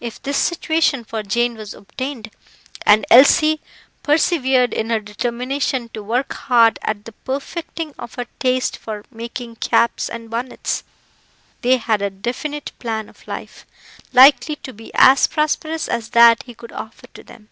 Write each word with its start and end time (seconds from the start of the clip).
If 0.00 0.20
this 0.20 0.36
situation 0.36 1.04
for 1.04 1.22
Jane 1.22 1.56
was 1.56 1.74
obtained, 1.74 2.32
and 2.84 3.06
Elsie 3.08 3.60
persevered 4.02 4.74
in 4.74 4.90
her 4.90 4.98
determination 4.98 5.90
to 5.90 6.02
work 6.02 6.32
hard 6.34 6.80
at 6.82 7.04
the 7.04 7.12
perfecting 7.12 7.94
of 7.96 8.14
her 8.16 8.26
taste 8.40 8.76
for 8.76 9.04
making 9.12 9.54
caps 9.62 10.08
and 10.08 10.28
bonnets, 10.28 10.82
they 11.60 11.76
had 11.76 12.02
a 12.02 12.10
definite 12.10 12.72
plan 12.80 13.08
of 13.08 13.28
life, 13.28 13.64
likely 14.12 14.56
to 14.56 14.72
be 14.72 14.90
as 14.92 15.28
prosperous 15.28 15.86
as 15.86 16.08
that 16.08 16.42
he 16.46 16.54
could 16.56 16.72
offer 16.72 17.06
to 17.14 17.22
them. 17.22 17.48